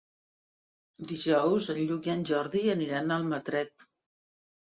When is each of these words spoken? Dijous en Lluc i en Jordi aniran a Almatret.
Dijous 1.09 1.67
en 1.73 1.81
Lluc 1.91 2.09
i 2.09 2.13
en 2.13 2.25
Jordi 2.29 2.63
aniran 2.75 3.13
a 3.13 3.17
Almatret. 3.23 3.87